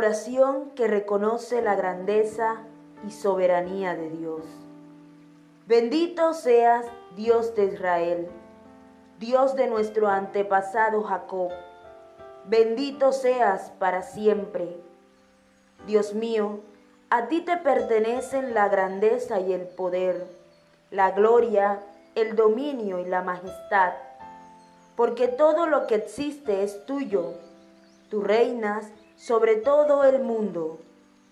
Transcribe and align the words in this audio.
Oración 0.00 0.70
que 0.70 0.86
reconoce 0.86 1.60
la 1.60 1.74
grandeza 1.74 2.62
y 3.06 3.10
soberanía 3.10 3.94
de 3.94 4.08
Dios. 4.08 4.46
Bendito 5.66 6.32
seas, 6.32 6.86
Dios 7.16 7.54
de 7.54 7.66
Israel, 7.66 8.26
Dios 9.18 9.56
de 9.56 9.66
nuestro 9.66 10.08
antepasado 10.08 11.02
Jacob. 11.02 11.50
Bendito 12.46 13.12
seas 13.12 13.72
para 13.78 14.00
siempre. 14.00 14.74
Dios 15.86 16.14
mío, 16.14 16.60
a 17.10 17.28
ti 17.28 17.42
te 17.42 17.58
pertenecen 17.58 18.54
la 18.54 18.70
grandeza 18.70 19.38
y 19.38 19.52
el 19.52 19.66
poder, 19.66 20.26
la 20.90 21.10
gloria, 21.10 21.78
el 22.14 22.36
dominio 22.36 23.00
y 23.00 23.04
la 23.04 23.20
majestad, 23.20 23.92
porque 24.96 25.28
todo 25.28 25.66
lo 25.66 25.86
que 25.86 25.96
existe 25.96 26.62
es 26.62 26.86
tuyo. 26.86 27.34
Tú 28.08 28.22
reinas 28.22 28.90
sobre 29.20 29.56
todo 29.56 30.04
el 30.04 30.22
mundo. 30.22 30.78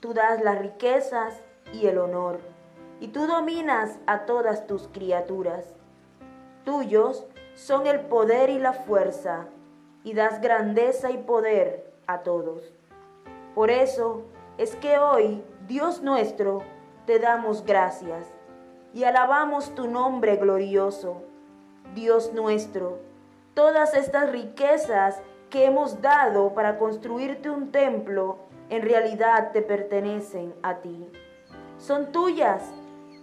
Tú 0.00 0.12
das 0.12 0.44
las 0.44 0.58
riquezas 0.58 1.40
y 1.72 1.86
el 1.86 1.96
honor, 1.96 2.38
y 3.00 3.08
tú 3.08 3.26
dominas 3.26 3.98
a 4.06 4.26
todas 4.26 4.66
tus 4.66 4.88
criaturas. 4.88 5.64
Tuyos 6.64 7.26
son 7.54 7.86
el 7.86 8.00
poder 8.00 8.50
y 8.50 8.58
la 8.58 8.74
fuerza, 8.74 9.46
y 10.04 10.12
das 10.12 10.42
grandeza 10.42 11.10
y 11.10 11.16
poder 11.16 11.90
a 12.06 12.18
todos. 12.18 12.74
Por 13.54 13.70
eso 13.70 14.22
es 14.58 14.76
que 14.76 14.98
hoy, 14.98 15.42
Dios 15.66 16.02
nuestro, 16.02 16.60
te 17.06 17.18
damos 17.18 17.64
gracias 17.64 18.26
y 18.92 19.04
alabamos 19.04 19.74
tu 19.74 19.88
nombre 19.88 20.36
glorioso. 20.36 21.22
Dios 21.94 22.34
nuestro, 22.34 22.98
todas 23.54 23.94
estas 23.94 24.30
riquezas 24.30 25.22
que 25.50 25.64
hemos 25.64 26.02
dado 26.02 26.52
para 26.54 26.78
construirte 26.78 27.50
un 27.50 27.70
templo 27.70 28.38
en 28.70 28.82
realidad 28.82 29.52
te 29.52 29.62
pertenecen 29.62 30.54
a 30.62 30.76
ti. 30.76 31.06
Son 31.78 32.12
tuyas, 32.12 32.62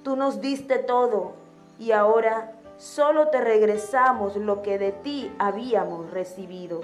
tú 0.03 0.15
nos 0.15 0.41
diste 0.41 0.79
todo 0.79 1.33
y 1.77 1.91
ahora 1.91 2.53
solo 2.77 3.27
te 3.27 3.41
regresamos 3.41 4.35
lo 4.35 4.61
que 4.61 4.77
de 4.79 4.91
ti 4.91 5.31
habíamos 5.37 6.09
recibido. 6.11 6.81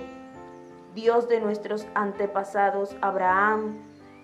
Dios 0.94 1.28
de 1.28 1.40
nuestros 1.40 1.88
antepasados 1.96 2.96
Abraham, 3.02 3.78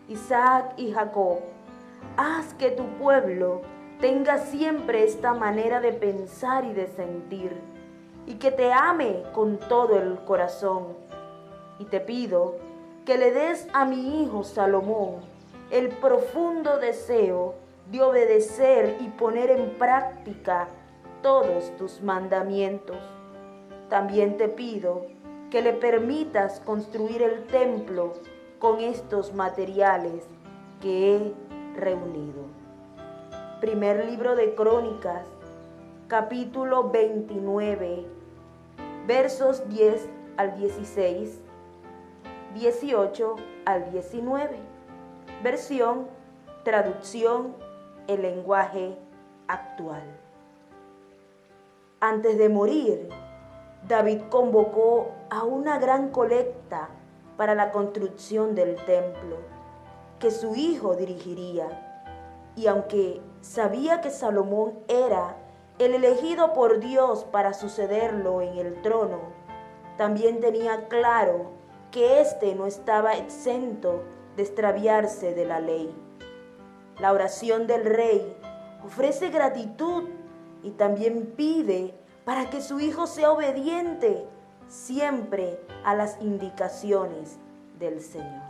Isaac 0.08 0.74
y 0.78 0.92
Jacob, 0.92 1.40
haz 2.18 2.54
que 2.56 2.72
tu 2.72 2.86
pueblo 2.98 3.62
tenga 4.00 4.38
siempre 4.38 5.04
esta 5.04 5.34
manera 5.34 5.80
de 5.80 5.94
pensar 5.94 6.66
y 6.66 6.74
de 6.74 6.88
sentir 6.88 7.58
y 8.28 8.36
que 8.36 8.52
te 8.52 8.72
ame 8.72 9.24
con 9.34 9.58
todo 9.58 9.98
el 9.98 10.20
corazón 10.26 11.07
y 11.80 11.86
te 11.86 12.00
pido 12.00 12.56
que 13.06 13.18
le 13.18 13.32
des 13.32 13.68
a 13.74 13.86
mi 13.86 14.24
hijo 14.24 14.44
Salomón 14.44 15.22
el 15.72 15.90
profundo 15.90 16.78
deseo 16.78 17.56
de 17.92 18.02
obedecer 18.02 18.98
y 19.00 19.10
poner 19.10 19.50
en 19.50 19.72
práctica 19.78 20.68
todos 21.22 21.76
tus 21.78 22.02
mandamientos. 22.02 22.98
También 23.90 24.38
te 24.38 24.50
pido 24.50 25.06
que 25.50 25.62
le 25.62 25.74
permitas 25.74 26.60
construir 26.62 27.22
el 27.22 27.46
templo 27.48 28.14
con 28.60 28.82
estos 28.82 29.34
materiales 29.34 30.26
que 30.82 31.16
he 31.16 31.34
reunido. 31.76 32.44
Primer 33.62 34.06
libro 34.06 34.36
de 34.36 34.54
Crónicas, 34.56 35.26
capítulo 36.08 36.90
29, 36.90 38.06
versos 39.08 39.68
10 39.70 40.10
al 40.38 40.58
16 40.58 41.42
18 42.58 43.36
al 43.66 43.92
19. 43.92 44.58
Versión, 45.44 46.08
traducción, 46.64 47.56
el 48.08 48.24
lenguaje 48.24 48.98
actual. 49.48 50.02
Antes 52.00 52.38
de 52.40 52.50
morir, 52.50 53.10
David 53.88 54.22
convocó 54.30 55.12
a 55.30 55.44
una 55.44 55.78
gran 55.78 56.10
colecta 56.10 56.90
para 57.38 57.54
la 57.54 57.72
construcción 57.72 58.56
del 58.56 58.76
templo 58.86 59.38
que 60.20 60.32
su 60.32 60.56
hijo 60.56 60.96
dirigiría. 60.96 62.12
Y 62.56 62.66
aunque 62.66 63.22
sabía 63.42 64.02
que 64.02 64.10
Salomón 64.10 64.80
era 64.88 65.38
el 65.78 65.94
elegido 65.94 66.54
por 66.54 66.80
Dios 66.80 67.24
para 67.26 67.54
sucederlo 67.54 68.42
en 68.42 68.58
el 68.58 68.82
trono, 68.82 69.20
también 69.96 70.42
tenía 70.42 70.88
claro 70.88 71.52
que 71.92 72.22
éste 72.22 72.56
no 72.56 72.66
estaba 72.66 73.14
exento 73.14 74.04
de 74.36 74.44
extraviarse 74.44 75.34
de 75.34 75.46
la 75.46 75.60
ley. 75.60 75.94
La 77.00 77.12
oración 77.12 77.68
del 77.68 77.86
rey 77.86 78.36
ofrece 78.86 79.30
gratitud 79.30 80.04
y 80.64 80.72
también 80.72 81.34
pide 81.38 81.94
para 82.26 82.50
que 82.50 82.62
su 82.62 82.80
hijo 82.80 83.08
sea 83.08 83.32
obediente 83.32 84.26
siempre 84.68 85.60
a 85.84 85.96
las 85.96 86.22
indicaciones 86.22 87.38
del 87.80 88.02
Señor. 88.02 88.44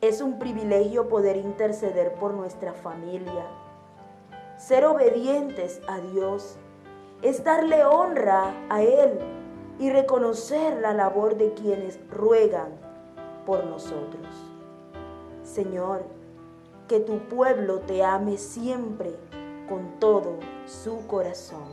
Es 0.00 0.20
un 0.22 0.38
privilegio 0.38 1.08
poder 1.08 1.36
interceder 1.36 2.14
por 2.14 2.32
nuestra 2.32 2.72
familia. 2.72 3.46
Ser 4.56 4.86
obedientes 4.86 5.80
a 5.86 5.98
Dios 5.98 6.56
es 7.22 7.44
darle 7.44 7.84
honra 7.84 8.54
a 8.70 8.82
Él 8.82 9.39
y 9.80 9.88
reconocer 9.88 10.78
la 10.80 10.92
labor 10.92 11.36
de 11.36 11.54
quienes 11.54 11.98
ruegan 12.10 12.68
por 13.46 13.64
nosotros. 13.64 14.26
Señor, 15.42 16.02
que 16.86 17.00
tu 17.00 17.18
pueblo 17.20 17.80
te 17.80 18.04
ame 18.04 18.36
siempre 18.36 19.16
con 19.68 19.98
todo 19.98 20.38
su 20.66 21.06
corazón. 21.06 21.64